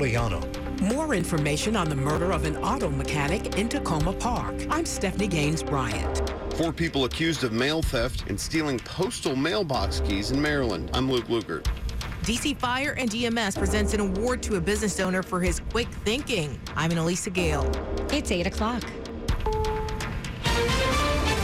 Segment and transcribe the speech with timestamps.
[0.00, 0.40] Uliano.
[0.80, 4.54] More information on the murder of an auto mechanic in Takoma Park.
[4.70, 6.32] I'm Stephanie Gaines Bryant.
[6.54, 10.90] Four people accused of mail theft and stealing postal mailbox keys in Maryland.
[10.94, 11.66] I'm Luke Lukert.
[12.22, 16.58] DC Fire and EMS presents an award to a business owner for his quick thinking.
[16.76, 17.70] I'm Elisa Gale.
[18.10, 18.82] It's 8 o'clock.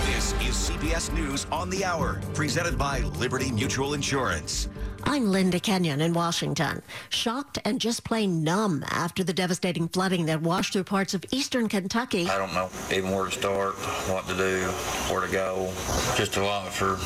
[0.07, 4.69] This is CBS News on the Hour, presented by Liberty Mutual Insurance.
[5.09, 10.43] I'm Linda Kenyon in Washington, shocked and just plain numb after the devastating flooding that
[10.43, 12.29] washed through parts of eastern Kentucky.
[12.29, 13.75] I don't know even where to start,
[14.11, 14.63] what to do,
[15.09, 15.73] where to go.
[16.17, 16.99] Just a lot for,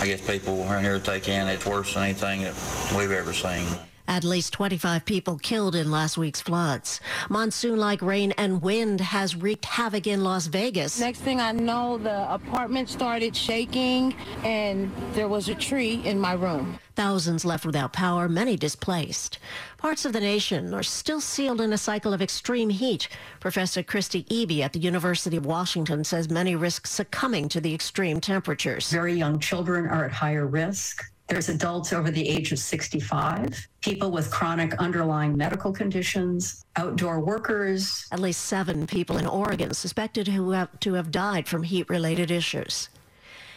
[0.00, 1.48] I guess, people around here to take in.
[1.48, 2.54] It's worse than anything that
[2.96, 3.66] we've ever seen.
[4.10, 7.00] At least 25 people killed in last week's floods.
[7.28, 10.98] Monsoon-like rain and wind has wreaked havoc in Las Vegas.
[10.98, 16.32] Next thing I know, the apartment started shaking and there was a tree in my
[16.32, 16.80] room.
[16.96, 19.38] Thousands left without power, many displaced.
[19.78, 23.06] Parts of the nation are still sealed in a cycle of extreme heat.
[23.38, 28.20] Professor Kristie Ebi at the University of Washington says many risk succumbing to the extreme
[28.20, 28.90] temperatures.
[28.90, 31.04] Very young children are at higher risk.
[31.30, 38.04] There's adults over the age of 65, people with chronic underlying medical conditions, outdoor workers.
[38.10, 42.32] At least seven people in Oregon suspected who have, to have died from heat related
[42.32, 42.88] issues.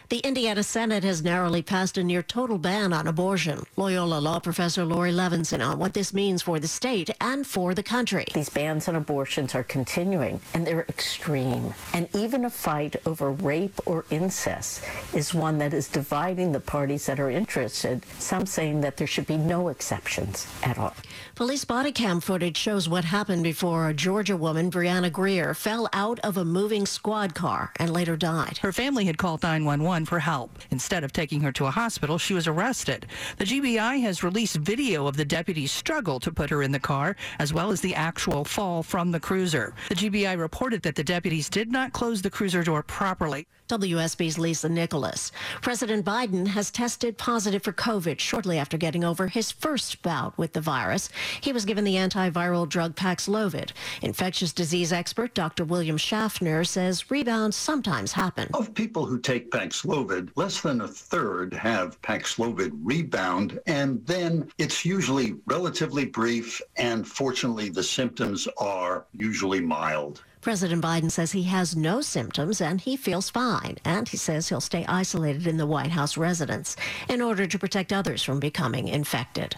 [0.09, 3.63] The Indiana Senate has narrowly passed a near total ban on abortion.
[3.77, 7.83] Loyola law professor Laurie Levenson on what this means for the state and for the
[7.83, 8.25] country.
[8.33, 11.73] These bans on abortions are continuing and they're extreme.
[11.93, 17.05] And even a fight over rape or incest is one that is dividing the parties
[17.05, 20.93] that are interested, some saying that there should be no exceptions at all.
[21.35, 26.19] Police body cam footage shows what happened before a Georgia woman, Brianna Grier, fell out
[26.19, 28.59] of a moving squad car and later died.
[28.59, 30.57] Her family had called 911 for help.
[30.71, 33.05] Instead of taking her to a hospital, she was arrested.
[33.37, 37.15] The GBI has released video of the deputy's struggle to put her in the car,
[37.37, 39.73] as well as the actual fall from the cruiser.
[39.89, 43.45] The GBI reported that the deputies did not close the cruiser door properly.
[43.69, 45.31] WSB's Lisa Nicholas.
[45.61, 50.53] President Biden has tested positive for COVID shortly after getting over his first bout with
[50.53, 51.09] the virus.
[51.39, 53.71] He was given the antiviral drug Paxlovid.
[54.01, 55.63] Infectious disease expert Dr.
[55.63, 58.49] William Schaffner says rebounds sometimes happen.
[58.53, 64.85] Of people who take Paxlovid, less than a third have Paxlovid rebound, and then it's
[64.85, 70.23] usually relatively brief, and fortunately, the symptoms are usually mild.
[70.41, 73.77] President Biden says he has no symptoms and he feels fine.
[73.85, 76.75] And he says he'll stay isolated in the White House residence
[77.07, 79.55] in order to protect others from becoming infected.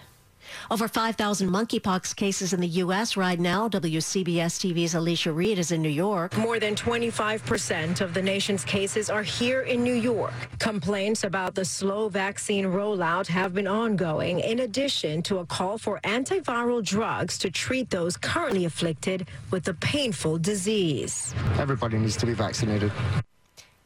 [0.71, 3.17] Over 5,000 monkeypox cases in the U.S.
[3.17, 3.69] right now.
[3.69, 6.38] WCBS TV's Alicia Reed is in New York.
[6.38, 10.33] More than 25% of the nation's cases are here in New York.
[10.59, 15.99] Complaints about the slow vaccine rollout have been ongoing, in addition to a call for
[16.03, 21.33] antiviral drugs to treat those currently afflicted with the painful disease.
[21.57, 22.91] Everybody needs to be vaccinated.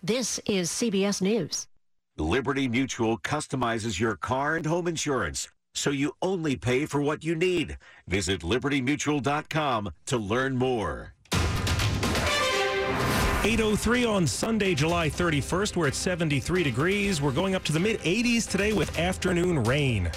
[0.02, 1.68] This is CBS News.
[2.18, 5.48] Liberty Mutual customizes your car and home insurance
[5.80, 7.78] so you only pay for what you need.
[8.08, 11.14] Visit libertymutual.com to learn more.
[13.42, 15.78] 803 on Sunday, July 31st.
[15.78, 17.22] We're at 73 degrees.
[17.22, 20.12] We're going up to the mid 80s today with afternoon rain.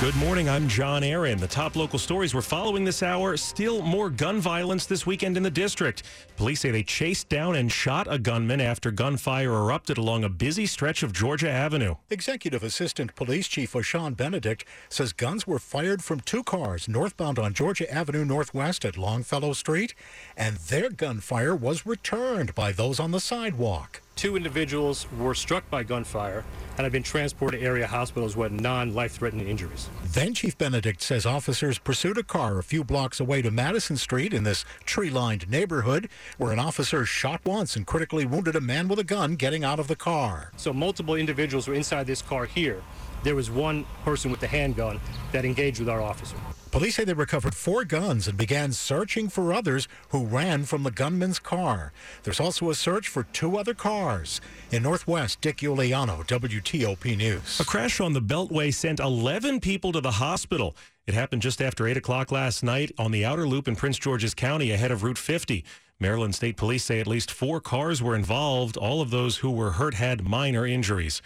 [0.00, 0.50] Good morning.
[0.50, 1.38] I'm John Aaron.
[1.38, 5.42] The top local stories we're following this hour still more gun violence this weekend in
[5.42, 6.02] the district.
[6.36, 10.66] Police say they chased down and shot a gunman after gunfire erupted along a busy
[10.66, 11.94] stretch of Georgia Avenue.
[12.10, 17.54] Executive Assistant Police Chief Ashan Benedict says guns were fired from two cars northbound on
[17.54, 19.94] Georgia Avenue Northwest at Longfellow Street,
[20.36, 24.02] and their gunfire was returned by those on the sidewalk.
[24.16, 26.44] Two individuals were struck by gunfire
[26.76, 29.88] and have been transported to area hospitals with non life threatening injuries.
[30.04, 34.32] Then Chief Benedict says officers pursued a car a few blocks away to Madison Street
[34.32, 36.08] in this tree lined neighborhood
[36.38, 39.80] where an officer shot once and critically wounded a man with a gun getting out
[39.80, 40.52] of the car.
[40.56, 42.82] So, multiple individuals were inside this car here.
[43.24, 45.00] There was one person with the handgun
[45.32, 46.36] that engaged with our officer.
[46.70, 50.90] Police say they recovered four guns and began searching for others who ran from the
[50.90, 51.92] gunman's car.
[52.24, 54.42] There's also a search for two other cars.
[54.70, 57.60] In Northwest, Dick Uliano, WTOP News.
[57.60, 60.76] A crash on the Beltway sent 11 people to the hospital.
[61.06, 64.34] It happened just after 8 o'clock last night on the outer loop in Prince George's
[64.34, 65.64] County ahead of Route 50.
[65.98, 68.76] Maryland State Police say at least four cars were involved.
[68.76, 71.22] All of those who were hurt had minor injuries.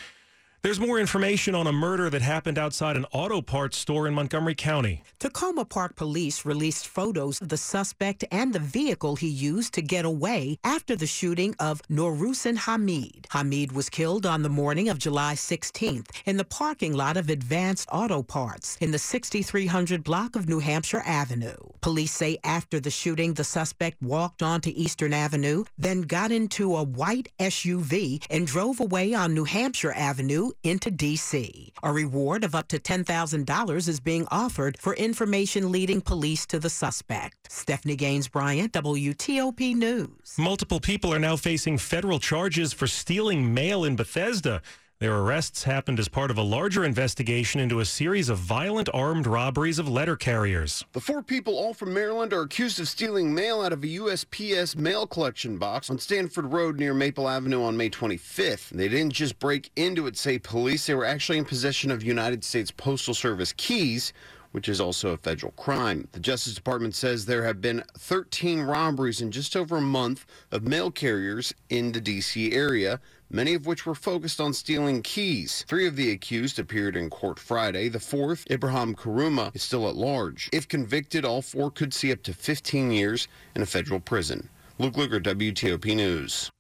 [0.69, 4.55] There's more information on a murder that happened outside an auto parts store in Montgomery
[4.55, 5.03] County.
[5.19, 10.05] Takoma Park police released photos of the suspect and the vehicle he used to get
[10.05, 13.29] away after the shooting of Norusin Hamid.
[13.31, 17.89] Hamid was killed on the morning of July 16th in the parking lot of Advanced
[17.91, 21.57] Auto Parts in the 6300 block of New Hampshire Avenue.
[21.81, 26.83] Police say after the shooting, the suspect walked onto Eastern Avenue, then got into a
[26.83, 31.73] white SUV and drove away on New Hampshire Avenue into D.C.
[31.83, 36.71] A reward of up to $10,000 is being offered for information leading police to the
[36.71, 37.51] suspect.
[37.51, 40.35] Stephanie Gaines Bryant, WTOP News.
[40.39, 44.63] Multiple people are now facing federal charges for stealing mail in Bethesda.
[45.01, 49.29] Their arrests happened as part of a larger investigation into a series of violent armed
[49.29, 50.85] robberies of letter carriers.
[50.93, 54.75] The four people, all from Maryland, are accused of stealing mail out of a USPS
[54.75, 58.71] mail collection box on Stanford Road near Maple Avenue on May 25th.
[58.71, 60.87] They didn't just break into it, say police.
[60.87, 64.13] They were actually in possession of United States Postal Service keys,
[64.53, 66.09] which is also a federal crime.
[66.13, 70.63] The Justice Department says there have been 13 robberies in just over a month of
[70.63, 72.53] mail carriers in the D.C.
[72.53, 73.01] area
[73.31, 75.65] many of which were focused on stealing keys.
[75.69, 77.89] Three of the accused appeared in court Friday.
[77.89, 80.49] The fourth, Ibrahim Karuma, is still at large.
[80.53, 84.49] If convicted, all four could see up to 15 years in a federal prison.
[84.79, 86.51] Luke Lukert, WTOP News.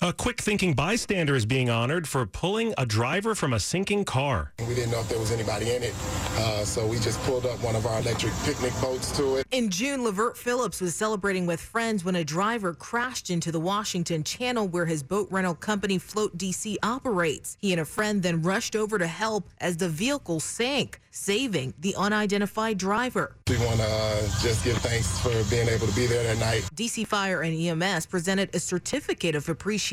[0.00, 4.52] A quick thinking bystander is being honored for pulling a driver from a sinking car.
[4.68, 5.92] We didn't know if there was anybody in it,
[6.36, 9.46] uh, so we just pulled up one of our electric picnic boats to it.
[9.50, 14.22] In June, Lavert Phillips was celebrating with friends when a driver crashed into the Washington
[14.22, 17.56] Channel where his boat rental company Float DC operates.
[17.60, 21.96] He and a friend then rushed over to help as the vehicle sank, saving the
[21.96, 23.34] unidentified driver.
[23.50, 26.68] We want to uh, just give thanks for being able to be there that night.
[26.76, 27.52] DC Fire and
[27.82, 29.87] EMS presented a certificate of appreciation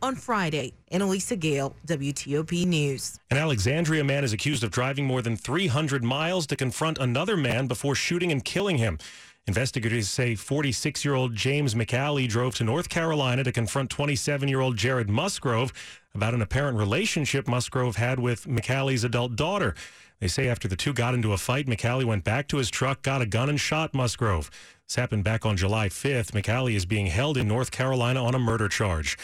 [0.00, 0.72] on Friday.
[0.92, 3.18] Annalisa Gale, WTOP News.
[3.30, 7.66] An Alexandria man is accused of driving more than 300 miles to confront another man
[7.66, 8.98] before shooting and killing him.
[9.48, 14.60] Investigators say 46 year old James McAlley drove to North Carolina to confront 27 year
[14.60, 15.72] old Jared Musgrove
[16.14, 19.74] about an apparent relationship Musgrove had with McAlley's adult daughter.
[20.20, 23.02] They say after the two got into a fight, McAlley went back to his truck,
[23.02, 24.50] got a gun, and shot Musgrove.
[24.86, 26.32] This happened back on July 5th.
[26.32, 29.16] McAlley is being held in North Carolina on a murder charge.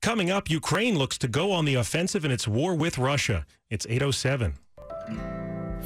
[0.00, 3.46] Coming up, Ukraine looks to go on the offensive in its war with Russia.
[3.70, 4.54] It's 807.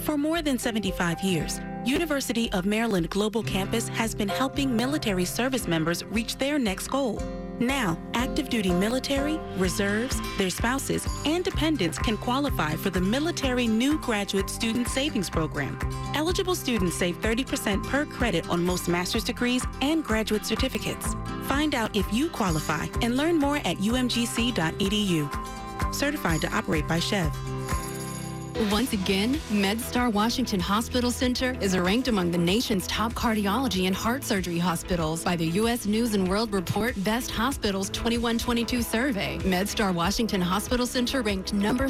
[0.02, 5.68] For more than 75 years, University of Maryland Global Campus has been helping military service
[5.68, 7.22] members reach their next goal.
[7.60, 13.98] Now, active duty military, reserves, their spouses, and dependents can qualify for the Military New
[13.98, 15.76] Graduate Student Savings Program.
[16.14, 21.14] Eligible students save 30% per credit on most master's degrees and graduate certificates.
[21.44, 25.28] Find out if you qualify and learn more at umgc.edu.
[25.94, 27.57] Certified to operate by SCHEV.
[28.58, 34.24] Once again, MedStar Washington Hospital Center is ranked among the nation's top cardiology and heart
[34.24, 35.86] surgery hospitals by the U.S.
[35.86, 39.38] News and World Report Best Hospitals 2122 survey.
[39.44, 41.88] MedStar Washington Hospital Center ranked number